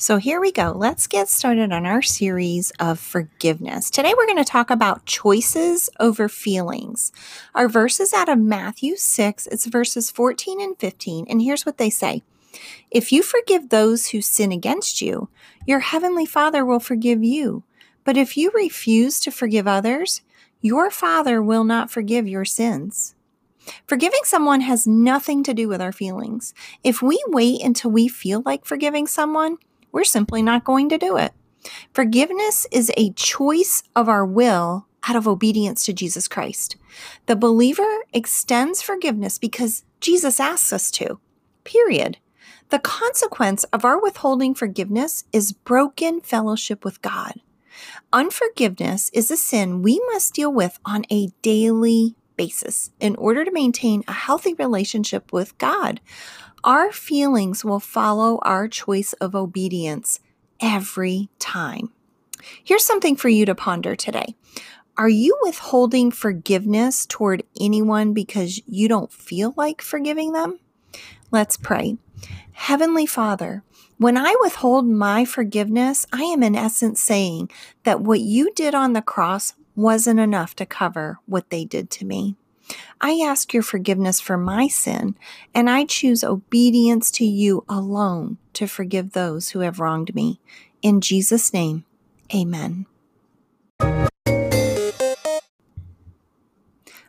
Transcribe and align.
So 0.00 0.18
here 0.18 0.40
we 0.40 0.52
go. 0.52 0.70
Let's 0.76 1.08
get 1.08 1.28
started 1.28 1.72
on 1.72 1.84
our 1.84 2.02
series 2.02 2.70
of 2.78 3.00
forgiveness. 3.00 3.90
Today 3.90 4.14
we're 4.16 4.26
going 4.26 4.38
to 4.38 4.44
talk 4.44 4.70
about 4.70 5.06
choices 5.06 5.90
over 5.98 6.28
feelings. 6.28 7.10
Our 7.52 7.68
verse 7.68 7.98
is 7.98 8.12
out 8.12 8.28
of 8.28 8.38
Matthew 8.38 8.94
6. 8.94 9.48
It's 9.48 9.66
verses 9.66 10.08
14 10.12 10.60
and 10.60 10.78
15. 10.78 11.26
And 11.28 11.42
here's 11.42 11.66
what 11.66 11.78
they 11.78 11.90
say. 11.90 12.22
If 12.92 13.10
you 13.10 13.24
forgive 13.24 13.70
those 13.70 14.10
who 14.10 14.22
sin 14.22 14.52
against 14.52 15.02
you, 15.02 15.30
your 15.66 15.80
heavenly 15.80 16.26
Father 16.26 16.64
will 16.64 16.78
forgive 16.78 17.24
you. 17.24 17.64
But 18.04 18.16
if 18.16 18.36
you 18.36 18.52
refuse 18.54 19.18
to 19.18 19.32
forgive 19.32 19.66
others, 19.66 20.22
your 20.60 20.92
Father 20.92 21.42
will 21.42 21.64
not 21.64 21.90
forgive 21.90 22.28
your 22.28 22.44
sins. 22.44 23.16
Forgiving 23.84 24.20
someone 24.22 24.60
has 24.60 24.86
nothing 24.86 25.42
to 25.42 25.52
do 25.52 25.68
with 25.68 25.82
our 25.82 25.92
feelings. 25.92 26.54
If 26.84 27.02
we 27.02 27.20
wait 27.26 27.62
until 27.62 27.90
we 27.90 28.06
feel 28.06 28.44
like 28.46 28.64
forgiving 28.64 29.08
someone, 29.08 29.58
we're 29.92 30.04
simply 30.04 30.42
not 30.42 30.64
going 30.64 30.88
to 30.90 30.98
do 30.98 31.16
it. 31.16 31.32
Forgiveness 31.92 32.66
is 32.70 32.92
a 32.96 33.12
choice 33.12 33.82
of 33.96 34.08
our 34.08 34.24
will 34.24 34.86
out 35.08 35.16
of 35.16 35.28
obedience 35.28 35.84
to 35.84 35.92
Jesus 35.92 36.28
Christ. 36.28 36.76
The 37.26 37.36
believer 37.36 38.04
extends 38.12 38.82
forgiveness 38.82 39.38
because 39.38 39.84
Jesus 40.00 40.40
asks 40.40 40.72
us 40.72 40.90
to, 40.92 41.18
period. 41.64 42.18
The 42.70 42.78
consequence 42.78 43.64
of 43.64 43.84
our 43.84 44.00
withholding 44.00 44.54
forgiveness 44.54 45.24
is 45.32 45.52
broken 45.52 46.20
fellowship 46.20 46.84
with 46.84 47.00
God. 47.00 47.34
Unforgiveness 48.12 49.10
is 49.14 49.30
a 49.30 49.36
sin 49.36 49.82
we 49.82 50.00
must 50.12 50.34
deal 50.34 50.52
with 50.52 50.78
on 50.84 51.04
a 51.10 51.28
daily 51.42 52.14
basis 52.38 52.90
in 52.98 53.14
order 53.16 53.44
to 53.44 53.52
maintain 53.52 54.02
a 54.08 54.12
healthy 54.12 54.54
relationship 54.54 55.30
with 55.34 55.58
God. 55.58 56.00
Our 56.64 56.90
feelings 56.90 57.62
will 57.62 57.80
follow 57.80 58.38
our 58.42 58.66
choice 58.66 59.12
of 59.14 59.34
obedience 59.34 60.20
every 60.60 61.28
time. 61.38 61.92
Here's 62.64 62.84
something 62.84 63.16
for 63.16 63.28
you 63.28 63.44
to 63.44 63.54
ponder 63.54 63.94
today. 63.94 64.34
Are 64.96 65.08
you 65.08 65.38
withholding 65.42 66.10
forgiveness 66.10 67.06
toward 67.06 67.44
anyone 67.60 68.14
because 68.14 68.60
you 68.66 68.88
don't 68.88 69.12
feel 69.12 69.54
like 69.56 69.82
forgiving 69.82 70.32
them? 70.32 70.58
Let's 71.30 71.56
pray. 71.56 71.98
Heavenly 72.52 73.06
Father, 73.06 73.62
when 73.98 74.16
I 74.16 74.34
withhold 74.40 74.88
my 74.88 75.24
forgiveness, 75.24 76.06
I 76.12 76.22
am 76.22 76.42
in 76.42 76.56
essence 76.56 77.00
saying 77.00 77.50
that 77.84 78.00
what 78.00 78.20
you 78.20 78.52
did 78.54 78.74
on 78.74 78.92
the 78.92 79.02
cross 79.02 79.54
wasn't 79.78 80.18
enough 80.18 80.56
to 80.56 80.66
cover 80.66 81.20
what 81.26 81.50
they 81.50 81.64
did 81.64 81.88
to 81.88 82.04
me. 82.04 82.34
I 83.00 83.22
ask 83.24 83.54
your 83.54 83.62
forgiveness 83.62 84.20
for 84.20 84.36
my 84.36 84.66
sin, 84.66 85.14
and 85.54 85.70
I 85.70 85.84
choose 85.84 86.24
obedience 86.24 87.10
to 87.12 87.24
you 87.24 87.64
alone 87.68 88.38
to 88.54 88.66
forgive 88.66 89.12
those 89.12 89.50
who 89.50 89.60
have 89.60 89.78
wronged 89.78 90.14
me. 90.14 90.40
In 90.82 91.00
Jesus' 91.00 91.52
name, 91.52 91.84
amen. 92.34 92.86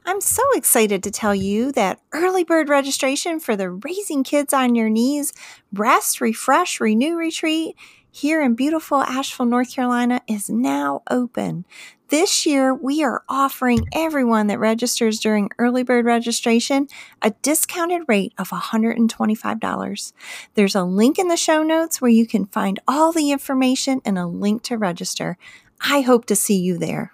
I'm 0.05 0.21
so 0.21 0.43
excited 0.55 1.03
to 1.03 1.11
tell 1.11 1.35
you 1.35 1.71
that 1.73 1.99
early 2.13 2.43
bird 2.43 2.69
registration 2.69 3.39
for 3.39 3.55
the 3.55 3.69
Raising 3.69 4.23
Kids 4.23 4.53
on 4.53 4.75
Your 4.75 4.89
Knees 4.89 5.33
Rest, 5.73 6.21
Refresh, 6.21 6.79
Renew 6.79 7.15
retreat 7.15 7.75
here 8.11 8.41
in 8.41 8.55
beautiful 8.55 9.01
Asheville, 9.01 9.45
North 9.45 9.73
Carolina 9.73 10.21
is 10.27 10.49
now 10.49 11.03
open. 11.09 11.65
This 12.09 12.45
year, 12.45 12.73
we 12.73 13.03
are 13.03 13.23
offering 13.29 13.87
everyone 13.93 14.47
that 14.47 14.57
registers 14.57 15.19
during 15.19 15.51
early 15.59 15.83
bird 15.83 16.05
registration 16.05 16.87
a 17.21 17.31
discounted 17.43 18.01
rate 18.07 18.33
of 18.37 18.49
$125. 18.49 20.13
There's 20.55 20.75
a 20.75 20.83
link 20.83 21.19
in 21.19 21.27
the 21.27 21.37
show 21.37 21.61
notes 21.61 22.01
where 22.01 22.09
you 22.09 22.25
can 22.25 22.47
find 22.47 22.79
all 22.87 23.11
the 23.11 23.31
information 23.31 24.01
and 24.03 24.17
a 24.17 24.25
link 24.25 24.63
to 24.63 24.77
register. 24.77 25.37
I 25.81 26.01
hope 26.01 26.25
to 26.25 26.35
see 26.35 26.57
you 26.57 26.79
there. 26.79 27.13